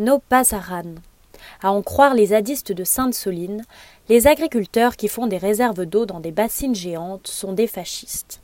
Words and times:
No 0.00 0.20
Pasaran. 0.20 0.94
À 1.60 1.72
en 1.72 1.82
croire 1.82 2.14
les 2.14 2.26
zadistes 2.26 2.70
de 2.70 2.84
Sainte-Soline, 2.84 3.64
les 4.08 4.28
agriculteurs 4.28 4.94
qui 4.94 5.08
font 5.08 5.26
des 5.26 5.38
réserves 5.38 5.86
d'eau 5.86 6.06
dans 6.06 6.20
des 6.20 6.30
bassines 6.30 6.76
géantes 6.76 7.26
sont 7.26 7.52
des 7.52 7.66
fascistes. 7.66 8.40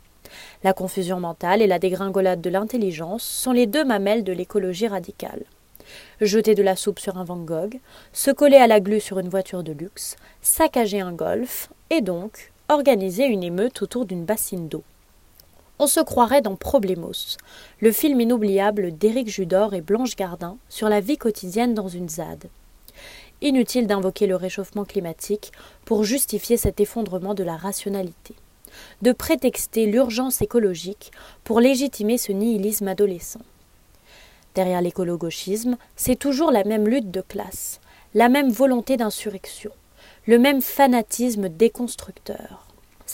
La 0.64 0.72
confusion 0.72 1.20
mentale 1.20 1.62
et 1.62 1.68
la 1.68 1.78
dégringolade 1.78 2.40
de 2.40 2.50
l'intelligence 2.50 3.22
sont 3.22 3.52
les 3.52 3.68
deux 3.68 3.84
mamelles 3.84 4.24
de 4.24 4.32
l'écologie 4.32 4.88
radicale. 4.88 5.44
Jeter 6.20 6.56
de 6.56 6.62
la 6.64 6.74
soupe 6.74 6.98
sur 6.98 7.18
un 7.18 7.24
Van 7.24 7.36
Gogh, 7.36 7.78
se 8.12 8.32
coller 8.32 8.56
à 8.56 8.66
la 8.66 8.80
glu 8.80 8.98
sur 8.98 9.20
une 9.20 9.28
voiture 9.28 9.62
de 9.62 9.70
luxe, 9.70 10.16
saccager 10.42 11.02
un 11.02 11.12
golf, 11.12 11.70
et 11.90 12.00
donc 12.00 12.50
organiser 12.68 13.26
une 13.26 13.44
émeute 13.44 13.80
autour 13.80 14.06
d'une 14.06 14.24
bassine 14.24 14.66
d'eau. 14.66 14.82
On 15.80 15.88
se 15.88 15.98
croirait 15.98 16.40
dans 16.40 16.54
Problemos, 16.54 17.36
le 17.80 17.90
film 17.90 18.20
inoubliable 18.20 18.96
d'Éric 18.96 19.28
Judor 19.28 19.74
et 19.74 19.80
Blanche 19.80 20.14
Gardin 20.14 20.56
sur 20.68 20.88
la 20.88 21.00
vie 21.00 21.18
quotidienne 21.18 21.74
dans 21.74 21.88
une 21.88 22.08
ZAD. 22.08 22.44
Inutile 23.42 23.88
d'invoquer 23.88 24.28
le 24.28 24.36
réchauffement 24.36 24.84
climatique 24.84 25.50
pour 25.84 26.04
justifier 26.04 26.56
cet 26.56 26.78
effondrement 26.78 27.34
de 27.34 27.42
la 27.42 27.56
rationalité, 27.56 28.36
de 29.02 29.10
prétexter 29.10 29.86
l'urgence 29.86 30.42
écologique 30.42 31.10
pour 31.42 31.58
légitimer 31.58 32.18
ce 32.18 32.30
nihilisme 32.30 32.86
adolescent. 32.86 33.42
Derrière 34.54 34.80
l'écolo-gauchisme, 34.80 35.76
c'est 35.96 36.18
toujours 36.18 36.52
la 36.52 36.62
même 36.62 36.86
lutte 36.86 37.10
de 37.10 37.20
classe, 37.20 37.80
la 38.14 38.28
même 38.28 38.50
volonté 38.50 38.96
d'insurrection, 38.96 39.72
le 40.28 40.38
même 40.38 40.62
fanatisme 40.62 41.48
déconstructeur. 41.48 42.63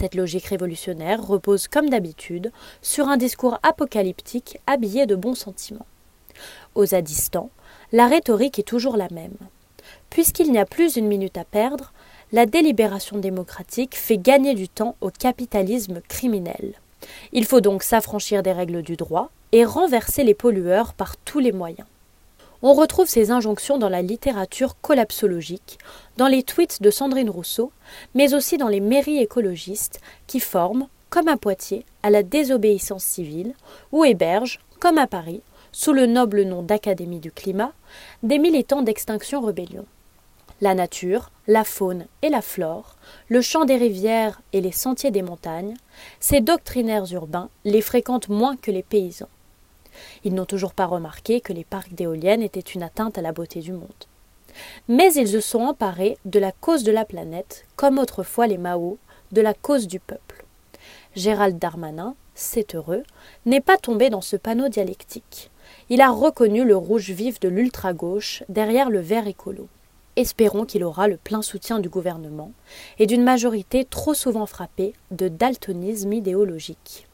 Cette 0.01 0.15
logique 0.15 0.47
révolutionnaire 0.47 1.23
repose 1.23 1.69
comme 1.69 1.91
d'habitude 1.91 2.53
sur 2.81 3.09
un 3.09 3.19
discours 3.19 3.59
apocalyptique 3.63 4.59
habillé 4.67 5.05
de 5.05 5.15
bons 5.15 5.35
sentiments. 5.35 5.85
Aux 6.75 6.87
Zadistan, 6.87 7.51
la 7.93 8.07
rhétorique 8.07 8.59
est 8.59 8.67
toujours 8.67 8.97
la 8.97 9.09
même. 9.11 9.37
Puisqu'il 10.09 10.53
n'y 10.53 10.59
a 10.59 10.65
plus 10.65 10.97
une 10.97 11.07
minute 11.07 11.37
à 11.37 11.45
perdre, 11.45 11.93
la 12.33 12.47
délibération 12.47 13.19
démocratique 13.19 13.95
fait 13.95 14.17
gagner 14.17 14.55
du 14.55 14.71
temps 14.71 14.97
au 15.03 15.11
capitalisme 15.11 16.01
criminel. 16.09 16.77
Il 17.33 17.45
faut 17.45 17.61
donc 17.61 17.83
s'affranchir 17.83 18.43
des 18.43 18.53
règles 18.53 18.81
du 18.81 18.97
droit 18.97 19.31
et 19.53 19.67
renverser 19.67 20.25
les 20.25 20.33
pollueurs 20.33 20.95
par 20.95 21.19
tous 21.19 21.41
les 21.41 21.53
moyens. 21.53 21.87
On 22.63 22.75
retrouve 22.75 23.09
ces 23.09 23.31
injonctions 23.31 23.79
dans 23.79 23.89
la 23.89 24.03
littérature 24.03 24.77
collapsologique, 24.83 25.79
dans 26.19 26.27
les 26.27 26.43
tweets 26.43 26.83
de 26.83 26.91
Sandrine 26.91 27.31
Rousseau, 27.31 27.73
mais 28.15 28.35
aussi 28.35 28.59
dans 28.59 28.69
les 28.69 28.81
mairies 28.81 29.17
écologistes 29.17 30.01
qui 30.27 30.41
forment, 30.41 30.87
comme 31.09 31.29
à 31.29 31.39
Poitiers, 31.39 31.87
à 32.03 32.11
la 32.11 32.23
désobéissance 32.23 33.03
civile, 33.05 33.55
ou 33.93 34.05
hébergent, 34.05 34.61
comme 34.79 34.99
à 34.99 35.07
Paris, 35.07 35.41
sous 35.73 35.95
le 35.95 36.05
noble 36.05 36.43
nom 36.43 36.63
d'Académie 36.63 37.21
du 37.21 37.33
climat, 37.33 37.73
des 38.23 38.39
militants 38.39 38.83
d'extinction 38.83 39.41
rébellion. 39.41 39.87
La 40.61 40.75
nature, 40.75 41.31
la 41.47 41.65
faune 41.65 42.05
et 42.21 42.29
la 42.29 42.43
flore, 42.43 42.97
le 43.31 43.41
champ 43.41 43.65
des 43.65 43.77
rivières 43.77 44.43
et 44.53 44.61
les 44.61 44.73
sentiers 44.73 45.11
des 45.11 45.23
montagnes, 45.23 45.77
ces 46.19 46.43
doctrinaires 46.43 47.11
urbains 47.13 47.49
les 47.65 47.81
fréquentent 47.81 48.29
moins 48.29 48.57
que 48.57 48.71
les 48.71 48.83
paysans. 48.83 49.31
Ils 50.25 50.35
n'ont 50.35 50.45
toujours 50.45 50.75
pas 50.75 50.87
remarqué 50.87 51.41
que 51.41 51.53
les 51.53 51.65
parcs 51.65 51.95
d'éoliennes 51.95 52.43
étaient 52.43 52.61
une 52.61 52.83
atteinte 52.83 53.19
à 53.19 53.23
la 53.23 53.33
beauté 53.33 53.61
du 53.61 53.73
monde. 53.73 53.89
Mais 54.89 55.13
ils 55.15 55.29
se 55.29 55.41
sont 55.41 55.61
emparés 55.61 56.19
de 56.25 56.39
la 56.39 56.53
cause 56.53 56.83
de 56.83 56.93
la 56.93 57.05
planète, 57.05 57.65
comme 57.77 57.99
autrefois 57.99 58.47
les 58.47 58.59
Mao, 58.59 58.99
de 59.33 59.41
la 59.41 59.55
cause 59.55 59.87
du 59.87 60.01
peuple. 60.01 60.45
Gérald 61.15 61.59
Darmanin, 61.59 62.15
c'est 62.35 62.75
heureux, 62.75 63.03
n'est 63.47 63.61
pas 63.61 63.77
tombé 63.77 64.11
dans 64.11 64.21
ce 64.21 64.37
panneau 64.37 64.69
dialectique. 64.69 65.51
Il 65.89 66.01
a 66.01 66.11
reconnu 66.11 66.65
le 66.65 66.77
rouge 66.77 67.11
vif 67.11 67.41
de 67.41 67.49
l'ultra-gauche 67.49 68.43
derrière 68.49 68.91
le 68.91 69.01
vert 69.01 69.27
écolo. 69.27 69.69
Espérons 70.17 70.65
qu'il 70.65 70.85
aura 70.85 71.09
le 71.09 71.17
plein 71.17 71.43
soutien 71.43 71.79
du 71.79 71.89
gouvernement 71.89 72.53
et 72.99 73.07
d'une 73.07 73.23
majorité 73.23 73.85
trop 73.85 74.15
souvent 74.15 74.47
frappée 74.47 74.95
de 75.11 75.29
daltonisme 75.29 76.13
idéologique. 76.13 77.07